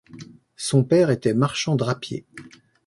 [0.57, 2.25] Son père était marchand drapier.